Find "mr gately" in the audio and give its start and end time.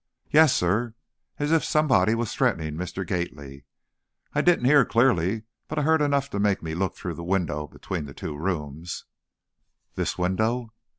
2.73-3.65